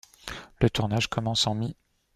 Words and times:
Le 0.61 0.67
tournage 0.67 1.09
commence 1.11 1.45
en 1.45 1.53
mi-. 1.53 1.75